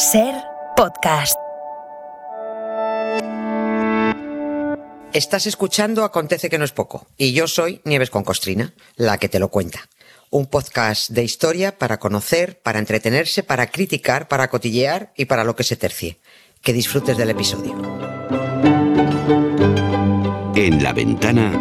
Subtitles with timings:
[0.00, 0.34] Ser
[0.78, 1.36] podcast.
[5.12, 9.28] Estás escuchando Acontece que no es poco y yo soy Nieves con Costrina, la que
[9.28, 9.90] te lo cuenta.
[10.30, 15.54] Un podcast de historia para conocer, para entretenerse, para criticar, para cotillear y para lo
[15.54, 16.18] que se tercie.
[16.62, 17.74] Que disfrutes del episodio.
[20.54, 21.52] En la ventana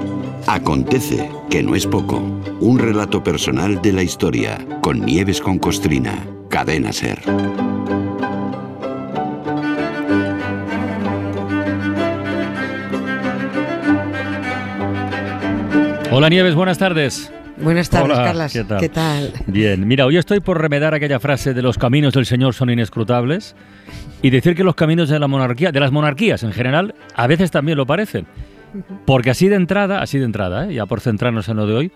[0.48, 2.20] Acontece que no es poco.
[2.62, 6.26] Un relato personal de la historia con Nieves con Costrina.
[6.50, 7.22] Cadena Ser.
[16.12, 17.32] Hola Nieves, buenas tardes.
[17.58, 18.54] Buenas tardes, Hola, Carlas.
[18.54, 18.90] ¿qué tal?
[18.90, 19.34] tal?
[19.46, 23.56] Bien, mira, hoy estoy por remedar aquella frase de los caminos del Señor son inescrutables
[24.24, 27.52] y decir que los caminos de la monarquía, de las monarquías en general, a veces
[27.52, 28.26] también lo parecen.
[29.06, 30.74] Porque así de entrada, así de entrada, ¿eh?
[30.74, 31.92] ya por centrarnos en lo de hoy,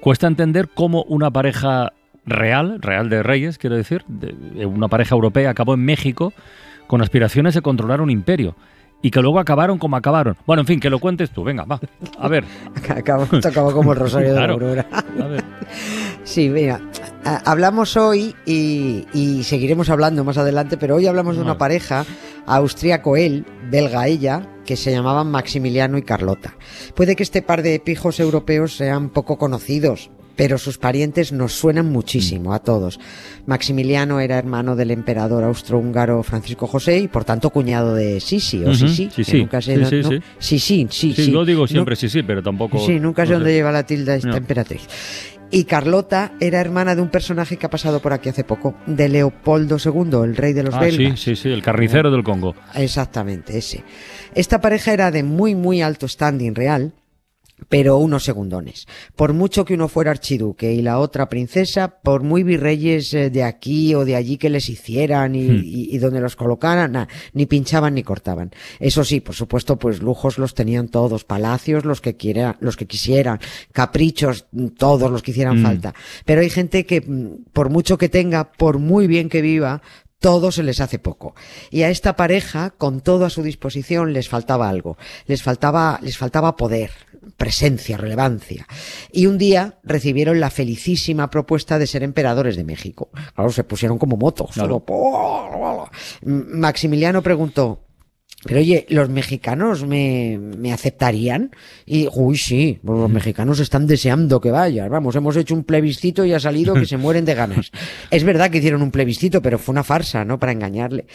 [0.00, 1.92] cuesta entender cómo una pareja
[2.26, 6.32] real, real de reyes, quiero decir, de una pareja europea acabó en México
[6.86, 8.54] con aspiraciones de controlar un imperio
[9.02, 10.36] y que luego acabaron como acabaron.
[10.46, 11.80] Bueno, en fin, que lo cuentes tú, venga, va.
[12.18, 12.44] A ver.
[12.88, 14.58] Acabó, esto acabó como el Rosario Claro.
[14.58, 14.88] de la Aurora.
[15.22, 15.44] A ver.
[16.24, 16.78] Sí, mira,
[17.46, 22.04] hablamos hoy y, y seguiremos hablando más adelante, pero hoy hablamos de una pareja
[22.44, 26.54] austríaco él, belga ella, que se llamaban Maximiliano y Carlota.
[26.94, 31.90] Puede que este par de pijos europeos sean poco conocidos, pero sus parientes nos suenan
[31.90, 33.00] muchísimo a todos.
[33.44, 38.72] Maximiliano era hermano del emperador austrohúngaro Francisco José y por tanto cuñado de Sisi o
[38.72, 39.08] Sisi.
[39.10, 40.20] sí, que sí, nunca sé sí, dó- sí, no- sí.
[40.38, 41.30] Sisi, sí, Sí, sí.
[41.32, 42.78] lo digo No- siempre sí, sí, pero tampoco.
[42.78, 44.36] Sí, nunca sé no dónde lleva la tilde esta No.
[44.36, 44.86] emperatriz.
[45.50, 49.08] Y Carlota era hermana de un personaje que ha pasado por aquí hace poco, de
[49.08, 52.54] Leopoldo II, el rey de los Ah, sí, sí, sí, el carnicero del Congo.
[52.76, 53.82] Exactamente, ese.
[54.36, 56.92] Esta pareja era de muy, muy alto standing real,
[57.68, 58.86] pero unos segundones.
[59.16, 63.42] Por mucho que uno fuera archiduque y la otra princesa, por muy virreyes eh, de
[63.42, 65.62] aquí o de allí que les hicieran y, Hmm.
[65.64, 68.50] y- y donde los colocaran, nah, ni pinchaban ni cortaban.
[68.78, 72.86] Eso sí, por supuesto, pues lujos los tenían todos, palacios los que quiera, los que
[72.86, 73.40] quisieran,
[73.72, 74.46] caprichos
[74.76, 75.62] todos los que hicieran Mm.
[75.62, 75.94] falta.
[76.24, 79.82] Pero hay gente que, mm, por mucho que tenga, por muy bien que viva,
[80.20, 81.36] todo se les hace poco.
[81.70, 84.98] Y a esta pareja, con todo a su disposición, les faltaba algo.
[85.26, 86.90] Les faltaba, les faltaba poder,
[87.36, 88.66] presencia, relevancia.
[89.12, 93.10] Y un día recibieron la felicísima propuesta de ser emperadores de México.
[93.34, 94.50] Claro, se pusieron como motos.
[94.52, 94.84] Claro.
[96.22, 97.87] Maximiliano preguntó,
[98.44, 101.50] pero oye, ¿los mexicanos me, me aceptarían?
[101.84, 104.88] Y, uy, sí, pues los mexicanos están deseando que vayas.
[104.88, 107.72] Vamos, hemos hecho un plebiscito y ha salido que se mueren de ganas.
[108.12, 110.38] Es verdad que hicieron un plebiscito, pero fue una farsa, ¿no?
[110.38, 111.06] Para engañarle.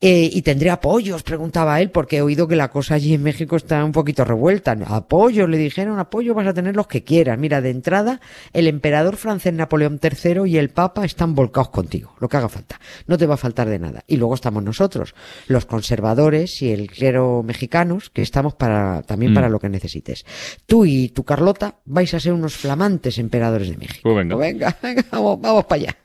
[0.00, 1.22] Eh, ¿Y tendré apoyos?
[1.22, 4.74] Preguntaba él, porque he oído que la cosa allí en México está un poquito revuelta.
[4.86, 7.38] Apoyos, le dijeron, apoyo vas a tener los que quieras.
[7.38, 8.20] Mira, de entrada,
[8.54, 12.80] el emperador francés Napoleón III y el Papa están volcados contigo, lo que haga falta.
[13.06, 14.02] No te va a faltar de nada.
[14.06, 15.14] Y luego estamos nosotros,
[15.46, 19.34] los conservadores y el clero mexicanos, que estamos para, también Mm.
[19.34, 20.24] para lo que necesites.
[20.66, 24.00] Tú y tu Carlota vais a ser unos flamantes emperadores de México.
[24.02, 24.36] Pues venga.
[24.36, 25.96] venga, venga, vamos, vamos para allá.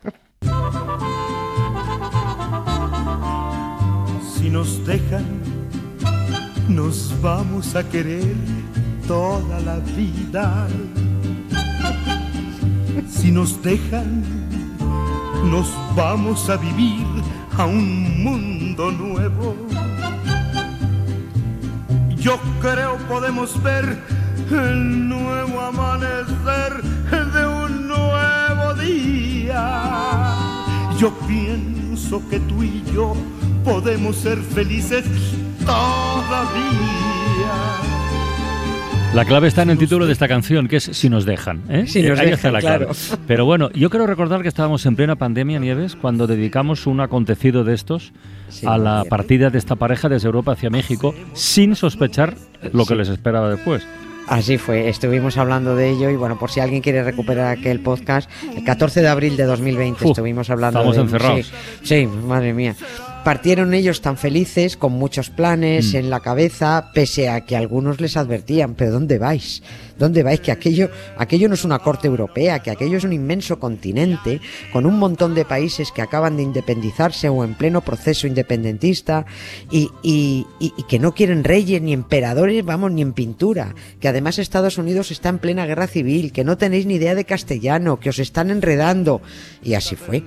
[4.38, 5.26] Si nos dejan,
[6.68, 8.34] nos vamos a querer
[9.08, 10.68] toda la vida.
[13.10, 14.24] Si nos dejan,
[15.52, 17.06] nos vamos a vivir
[17.58, 19.56] a un mundo nuevo.
[22.20, 23.98] Yo creo podemos ver
[24.52, 26.82] el nuevo amanecer
[27.34, 30.36] de un nuevo día.
[30.98, 33.16] Yo pienso que tú y yo
[33.64, 35.06] podemos ser felices
[35.66, 36.99] todavía.
[39.14, 41.64] La clave está en el título de esta canción, que es Si nos dejan.
[41.68, 41.86] ¿eh?
[41.88, 42.86] Si nos Ahí dejan, está la clave.
[42.86, 43.00] claro.
[43.28, 47.64] Pero bueno, yo quiero recordar que estábamos en plena pandemia, Nieves, cuando dedicamos un acontecido
[47.64, 48.14] de estos
[48.50, 52.36] Sí, a la partida de esta pareja desde Europa hacia México, sin sospechar
[52.72, 53.86] lo que les esperaba después.
[54.28, 58.30] Así fue, estuvimos hablando de ello y bueno, por si alguien quiere recuperar aquel podcast,
[58.56, 61.52] el 14 de abril de 2020 Uf, estuvimos hablando estamos de encerrados.
[61.82, 62.76] Sí, sí, madre mía.
[63.24, 65.98] Partieron ellos tan felices, con muchos planes Mm.
[65.98, 69.62] en la cabeza, pese a que algunos les advertían, pero ¿dónde vais?
[70.00, 70.40] ¿Dónde vais?
[70.40, 74.40] Que aquello, aquello no es una corte europea, que aquello es un inmenso continente,
[74.74, 79.26] con un montón de países que acaban de independizarse o en pleno proceso independentista,
[79.70, 84.08] y, y- y- y que no quieren reyes ni emperadores, vamos, ni en pintura, que
[84.08, 88.00] además Estados Unidos está en plena guerra civil, que no tenéis ni idea de castellano,
[88.00, 89.22] que os están enredando.
[89.62, 90.24] Y así fue.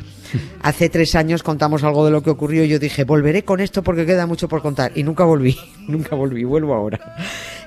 [0.62, 3.82] Hace tres años contamos algo de lo que ocurrió y yo dije, volveré con esto
[3.82, 4.92] porque queda mucho por contar.
[4.94, 5.56] Y nunca volví,
[5.88, 7.16] nunca volví, vuelvo ahora.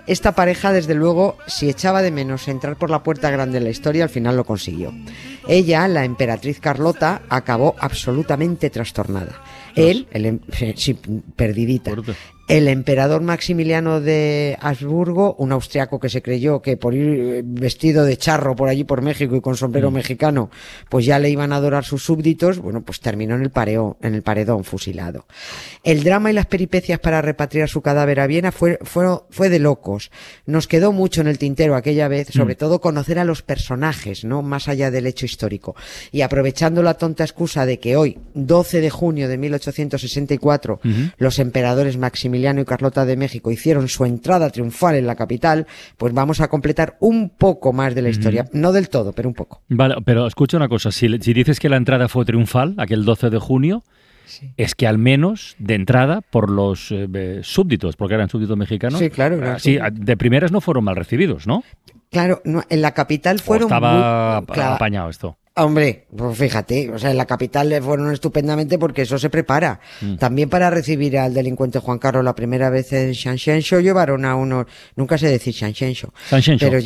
[0.08, 3.72] Esta pareja, desde luego, si echaba de menos entrar por la puerta grande en la
[3.72, 4.94] historia, al final lo consiguió.
[5.48, 9.42] Ella, la emperatriz Carlota, acabó absolutamente trastornada.
[9.76, 10.40] Él, el, em-
[10.76, 10.94] sí,
[11.36, 11.92] perdidita.
[12.48, 18.06] El emperador Maximiliano de Habsburgo, un austriaco que se creyó que por ir eh, vestido
[18.06, 20.52] de charro por allí por México y con sombrero mexicano,
[20.88, 24.14] pues ya le iban a adorar sus súbditos, bueno, pues terminó en el pareo, en
[24.14, 25.26] el paredón fusilado.
[25.84, 29.58] El drama y las peripecias para repatriar su cadáver a Viena fue, fue, fue de
[29.58, 30.12] locos.
[30.46, 34.44] Nos quedó mucho en el tintero aquella vez, sobre todo conocer a los personajes, ¿no?
[34.44, 35.76] Más allá del hecho histórico.
[36.12, 40.80] Y aprovechando la tonta excusa de que hoy, 12 de junio de 1864,
[41.18, 45.66] los emperadores Maximiliano y Carlota de México hicieron su entrada triunfal en la capital,
[45.98, 48.46] pues vamos a completar un poco más de la historia.
[48.54, 49.62] No del todo, pero un poco.
[49.70, 53.30] Vale, pero escucha una cosa, si, si dices que la entrada fue triunfal, aquel 12
[53.30, 53.84] de junio,
[54.58, 59.10] es que al menos de entrada por los eh, súbditos, porque eran súbditos mexicanos, Sí,
[59.10, 61.64] claro, eran ah, sí, de primeras no fueron mal recibidos, ¿no?
[62.12, 65.38] Claro, no, en la capital O fueron estaba muy- claro, apañado esto.
[65.58, 69.80] Hombre, pues fíjate, o sea, en la capital le fueron estupendamente porque eso se prepara.
[70.02, 70.16] Mm.
[70.18, 74.66] También para recibir al delincuente Juan Carlos la primera vez en Shanshenshou llevaron a unos,
[74.98, 75.54] nunca sé decir.
[75.54, 76.10] Shanshenshou.
[76.60, 76.80] Pero.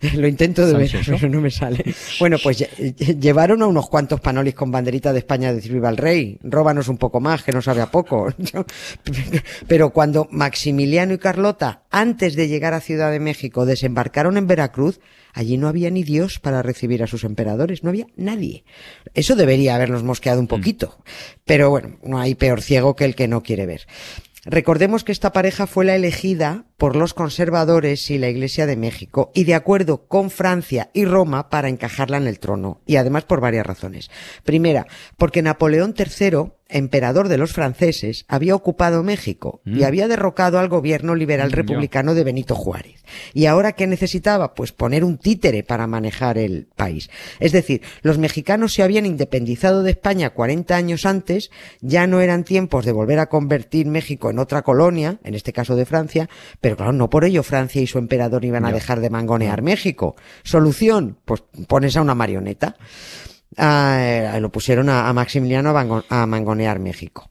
[0.14, 1.84] Lo intento de ver, pero no me sale.
[2.18, 5.72] Bueno, pues lle- lle- llevaron a unos cuantos panolis con banderita de España a decir
[5.74, 8.32] viva el rey, róbanos un poco más, que no sabe a poco.
[9.68, 15.00] Pero cuando Maximiliano y Carlota, antes de llegar a Ciudad de México, desembarcaron en Veracruz,
[15.32, 18.64] allí no había ni Dios para recibir a sus emperadores, no había nadie.
[19.14, 21.02] Eso debería habernos mosqueado un poquito.
[21.44, 23.86] Pero bueno, no hay peor ciego que el que no quiere ver.
[24.46, 29.30] Recordemos que esta pareja fue la elegida por los conservadores y la Iglesia de México
[29.34, 33.40] y de acuerdo con Francia y Roma para encajarla en el trono y además por
[33.40, 34.10] varias razones.
[34.42, 34.86] Primera,
[35.18, 41.14] porque Napoleón III, emperador de los franceses, había ocupado México y había derrocado al gobierno
[41.14, 43.02] liberal Mm, republicano de Benito Juárez.
[43.34, 44.54] Y ahora qué necesitaba?
[44.54, 47.10] Pues poner un títere para manejar el país.
[47.38, 51.50] Es decir, los mexicanos se habían independizado de España 40 años antes,
[51.80, 55.76] ya no eran tiempos de volver a convertir México en otra colonia, en este caso
[55.76, 56.28] de Francia,
[56.60, 60.16] pero claro, no por ello Francia y su emperador iban a dejar de mangonear México.
[60.42, 62.76] Solución, pues pones a una marioneta.
[63.56, 67.30] Ah, eh, lo pusieron a, a Maximiliano a, a mangonear México.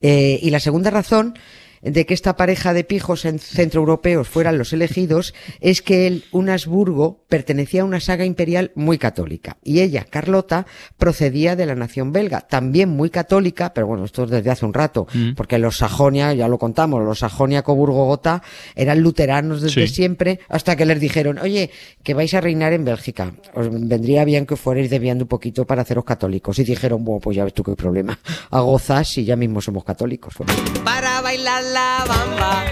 [0.00, 1.38] Eh, y la segunda razón
[1.82, 6.48] de que esta pareja de pijos en centroeuropeos fueran los elegidos es que él, un
[6.48, 9.58] Habsburgo, pertenecía a una saga imperial muy católica.
[9.62, 14.30] Y ella, Carlota, procedía de la nación belga, también muy católica, pero bueno, esto es
[14.30, 15.06] desde hace un rato,
[15.36, 18.42] porque los Sajonia, ya lo contamos, los Sajonia Coburgo-Gotha
[18.76, 19.94] eran luteranos desde Sí.
[19.94, 21.70] siempre, hasta que les dijeron, oye,
[22.02, 25.82] que vais a reinar en Bélgica, os vendría bien que fuerais desviando un poquito para
[25.82, 26.58] haceros católicos.
[26.58, 28.18] Y dijeron, bueno, pues ya ves tú qué problema,
[28.50, 30.34] a gozas y ya mismo somos católicos.
[30.38, 30.52] Bueno,
[30.84, 32.64] Para bailar la bamba,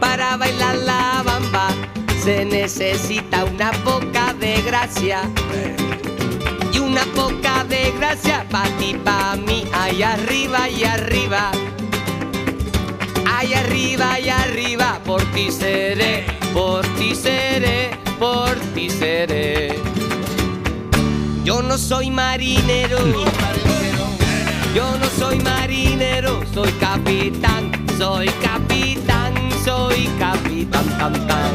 [0.00, 1.68] para bailar la bamba,
[2.22, 5.22] se necesita una poca de gracia.
[6.72, 11.52] Y una poca de gracia pa' ti, pa' mí, allá arriba y arriba.
[13.38, 19.78] Allá arriba y arriba, por ti seré, por ti seré, por ti seré.
[21.44, 22.98] Yo no soy marinero.
[26.62, 31.52] soy capitán, soy capitán, soy capitán, tan, tan.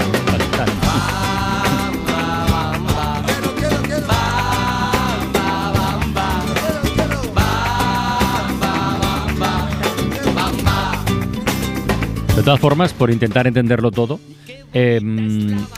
[12.36, 14.20] De todas formas, por intentar entenderlo todo,
[14.74, 15.00] eh,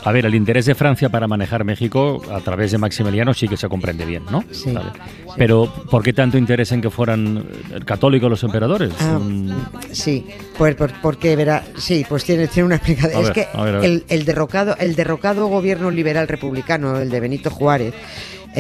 [0.04, 3.56] a ver, el interés de Francia para manejar México a través de Maximiliano sí que
[3.58, 4.44] se comprende bien, ¿no?
[4.52, 4.72] Sí.
[4.72, 4.90] Vale.
[5.38, 7.38] Pero, ¿por qué tanto interés en que fueran
[7.72, 8.94] eh, católicos los emperadores?
[9.00, 9.52] Ah, Mm,
[9.92, 10.26] Sí,
[10.58, 13.22] pues por- porque verá, sí, pues tiene, tiene una explicación.
[13.22, 13.90] Es ver, que a ver, a ver.
[13.90, 17.94] El, el derrocado, el derrocado gobierno liberal republicano, el de Benito Juárez,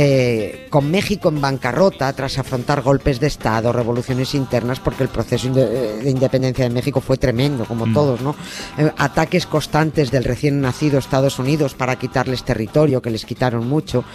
[0.01, 5.47] eh, con México en bancarrota tras afrontar golpes de Estado, revoluciones internas, porque el proceso
[5.49, 7.93] inde- de independencia de México fue tremendo, como Mm.
[7.93, 8.33] todos, ¿no?
[8.77, 14.05] Eh, ataques constantes del recién nacido Estados Unidos para quitarles territorio, que les quitaron mucho.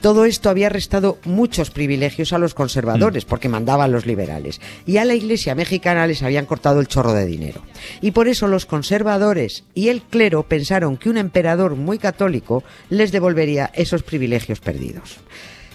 [0.00, 4.60] Todo esto había restado muchos privilegios a los conservadores, porque mandaban los liberales.
[4.86, 7.62] Y a la iglesia mexicana les habían cortado el chorro de dinero.
[8.00, 13.10] Y por eso los conservadores y el clero pensaron que un emperador muy católico les
[13.10, 15.18] devolvería esos privilegios perdidos.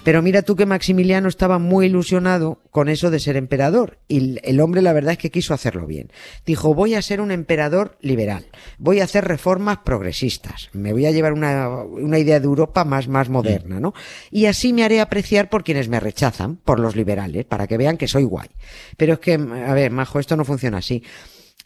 [0.07, 4.61] Pero mira tú que Maximiliano estaba muy ilusionado con eso de ser emperador y el-
[4.61, 6.13] hombre la verdad es que quiso hacerlo bien.
[6.45, 8.45] Dijo, voy a ser un emperador liberal,
[8.77, 13.09] voy a hacer reformas progresistas, me voy a llevar una, una idea de Europa más,
[13.09, 13.93] más moderna, ¿no?
[14.31, 17.97] Y así me haré apreciar por quienes me rechazan, por los liberales, para que vean
[17.97, 18.47] que soy guay.
[18.95, 21.03] Pero es que, a ver, Majo, esto no funciona así.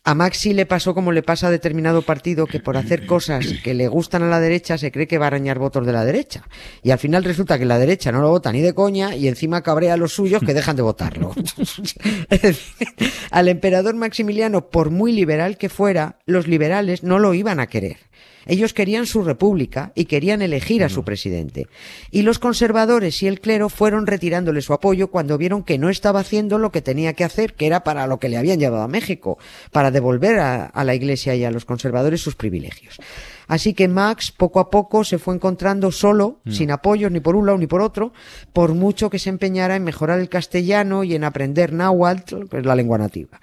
[0.03, 3.75] A Maxi le pasó como le pasa a determinado partido que por hacer cosas que
[3.75, 6.47] le gustan a la derecha se cree que va a arañar votos de la derecha.
[6.81, 9.61] Y al final resulta que la derecha no lo vota ni de coña y encima
[9.61, 11.35] cabrea a los suyos que dejan de votarlo.
[13.31, 17.97] Al emperador Maximiliano, por muy liberal que fuera, los liberales no lo iban a querer.
[18.45, 21.67] Ellos querían su república y querían elegir a su presidente.
[22.09, 26.21] Y los conservadores y el clero fueron retirándole su apoyo cuando vieron que no estaba
[26.21, 28.87] haciendo lo que tenía que hacer, que era para lo que le habían llevado a
[28.87, 29.37] México,
[29.71, 32.97] para devolver a, a la iglesia y a los conservadores sus privilegios.
[33.47, 37.45] Así que Max poco a poco se fue encontrando solo, sin apoyos ni por un
[37.45, 38.13] lado ni por otro,
[38.53, 42.65] por mucho que se empeñara en mejorar el castellano y en aprender náhuatl, que es
[42.65, 43.39] la lengua nativa.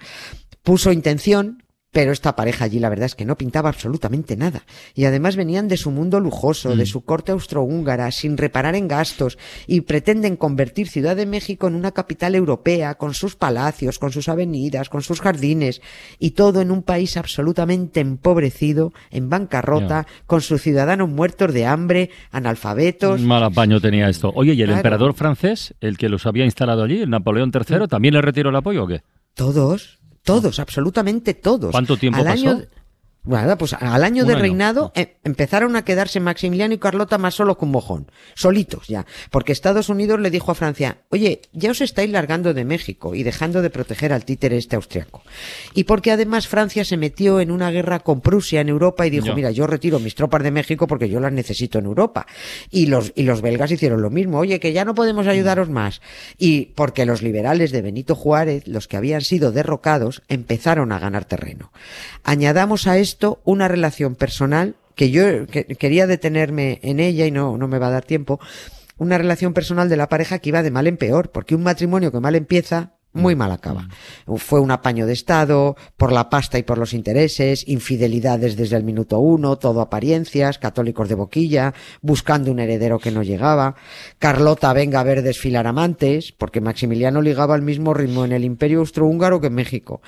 [0.63, 4.63] Puso intención, pero esta pareja allí la verdad es que no pintaba absolutamente nada.
[4.93, 9.37] Y además venían de su mundo lujoso, de su corte austrohúngara, sin reparar en gastos,
[9.65, 14.29] y pretenden convertir Ciudad de México en una capital europea, con sus palacios, con sus
[14.29, 15.81] avenidas, con sus jardines,
[16.19, 22.09] y todo en un país absolutamente empobrecido, en bancarrota, con sus ciudadanos muertos de hambre,
[22.31, 23.21] analfabetos.
[23.21, 24.31] Mal apaño tenía esto.
[24.35, 24.79] Oye, ¿y el Claro.
[24.79, 28.55] emperador francés, el que los había instalado allí, el Napoleón III, también le retiró el
[28.55, 29.01] apoyo o qué?
[29.35, 29.98] Todos,
[30.29, 31.71] todos, absolutamente todos.
[31.71, 32.49] ¿Cuánto tiempo al pasó?
[32.49, 32.61] Año,
[33.29, 34.41] Nada, pues al año Un de año.
[34.41, 39.05] reinado em- empezaron a quedarse Maximiliano y Carlota más solos que un mojón, solitos ya,
[39.29, 43.21] porque Estados Unidos le dijo a Francia, oye, ya os estáis largando de México y
[43.23, 45.21] dejando de proteger al títere este austriaco.
[45.75, 49.35] Y porque además Francia se metió en una guerra con Prusia en Europa y dijo,
[49.35, 52.25] mira, yo retiro mis tropas de México porque yo las necesito en Europa.
[52.71, 56.01] Y los, y los belgas hicieron lo mismo, oye, que ya no podemos ayudaros más.
[56.37, 61.25] Y porque los liberales de Benito Juárez, los que habían sido derrocados, empezaron a ganar
[61.25, 61.71] terreno.
[62.23, 67.57] Añadamos a esto una relación personal que yo que- quería detenerme en ella y no,
[67.57, 68.39] no me va a dar tiempo.
[68.97, 72.11] Una relación personal de la pareja que iba de mal en peor, porque un matrimonio
[72.11, 73.87] que mal empieza, muy mal acaba.
[74.37, 78.83] Fue un apaño de Estado, por la pasta y por los intereses, infidelidades desde el
[78.83, 83.75] minuto uno, todo apariencias, católicos de boquilla, buscando un heredero que no llegaba.
[84.19, 88.79] Carlota venga a ver desfilar amantes, porque Maximiliano ligaba al mismo ritmo en el imperio
[88.79, 90.01] austrohúngaro que en México.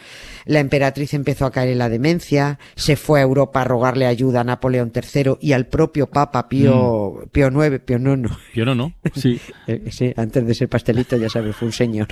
[0.46, 4.41] La emperatriz empezó a caer en la demencia, se fue a Europa a rogarle ayuda
[4.41, 8.31] a Napoleón III y al propio Papa Pío, Pío IX, Pío IX.
[8.65, 8.93] No, no.
[9.15, 9.39] Sí.
[9.67, 12.08] Eh, sí, antes de ser pastelito, ya sabes, fue un señor.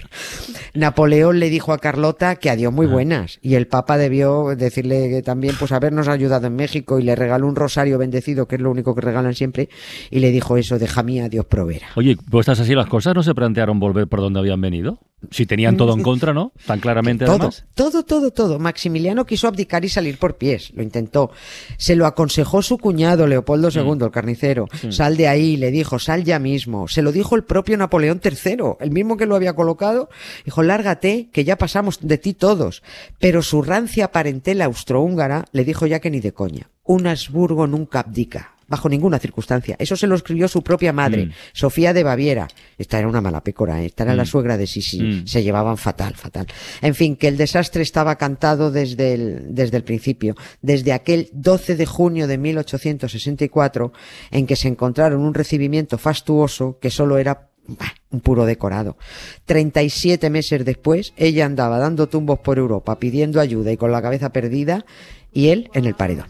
[0.79, 5.21] Napoleón le dijo a Carlota que adiós muy buenas y el Papa debió decirle que
[5.21, 8.71] también pues habernos ayudado en México y le regaló un rosario bendecido, que es lo
[8.71, 9.69] único que regalan siempre,
[10.09, 11.87] y le dijo eso, deja mía, Dios proveerá.
[11.95, 14.99] Oye, puestas así las cosas, ¿no se plantearon volver por donde habían venido?
[15.31, 16.53] Si tenían todo en contra, ¿no?
[16.65, 17.65] Tan claramente Todo, además.
[17.75, 18.57] todo, todo, todo.
[18.57, 20.71] Maximiliano quiso abdicar y salir por pies.
[20.73, 21.31] Lo intentó.
[21.77, 24.67] Se lo aconsejó su cuñado, Leopoldo II, el carnicero.
[24.89, 26.87] Sal de ahí, le dijo, sal ya mismo.
[26.87, 30.09] Se lo dijo el propio Napoleón III, el mismo que lo había colocado.
[30.45, 32.81] Dijo, lárgate, que ya pasamos de ti todos.
[33.19, 36.69] Pero su rancia parentela austrohúngara le dijo ya que ni de coña.
[36.83, 38.55] Un Habsburgo nunca abdica.
[38.69, 39.75] Bajo ninguna circunstancia.
[39.79, 41.31] Eso se lo escribió su propia madre, Mm.
[41.53, 42.47] Sofía de Baviera.
[42.77, 43.87] Esta era una mala pécora, ¿eh?
[43.87, 44.27] esta era la Mm.
[44.27, 45.01] suegra de Sisi.
[45.01, 45.27] Mm.
[45.27, 46.47] Se llevaban fatal, fatal.
[46.81, 51.75] En fin, que el desastre estaba cantado desde el, desde el principio, desde aquel 12
[51.75, 53.91] de junio de 1864,
[54.31, 58.97] en que se encontraron un recibimiento fastuoso que solo era bah, un puro decorado.
[59.45, 64.31] 37 meses después, ella andaba dando tumbos por Europa, pidiendo ayuda y con la cabeza
[64.31, 64.85] perdida,
[65.31, 66.27] y él en el paredón.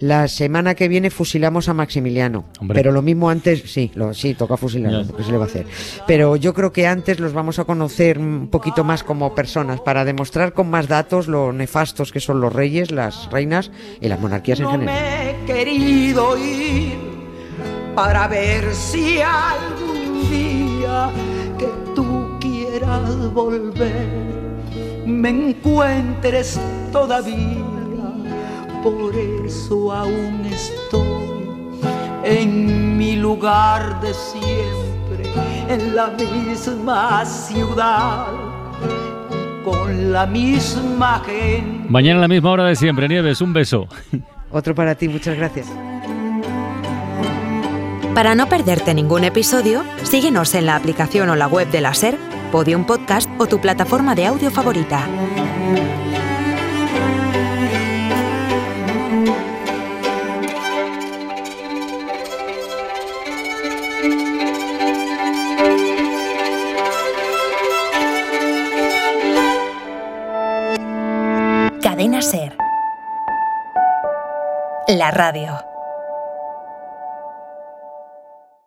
[0.00, 2.44] La semana que viene fusilamos a Maximiliano.
[2.60, 2.76] Hombre.
[2.76, 5.16] Pero lo mismo antes, sí, lo, sí, toca fusilarlo.
[5.16, 5.66] ¿qué se le va a hacer?
[6.06, 10.04] Pero yo creo que antes los vamos a conocer un poquito más como personas para
[10.04, 14.60] demostrar con más datos lo nefastos que son los reyes, las reinas y las monarquías
[14.60, 14.94] en no general.
[14.94, 16.96] me he querido ir
[17.94, 21.10] para ver si algún día
[21.58, 24.38] que tú quieras volver
[25.06, 26.60] me encuentres
[26.92, 27.77] todavía.
[28.82, 31.80] Por eso aún estoy
[32.24, 35.24] en mi lugar de siempre,
[35.68, 38.26] en la misma ciudad,
[39.64, 41.88] con la misma gente.
[41.88, 43.88] Mañana a la misma hora de siempre, Nieves, un beso.
[44.50, 45.66] Otro para ti, muchas gracias.
[48.14, 52.16] Para no perderte ningún episodio, síguenos en la aplicación o la web de la SER,
[52.50, 55.06] Podium Podcast o tu plataforma de audio favorita.
[74.88, 75.67] La radio.